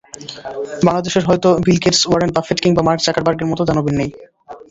[0.85, 4.09] বাংলাদেশের হয়তো Bill Gates, Warren Buffett কিংবা মার্ক জাকারবার্গের মতো দানবীর নেই।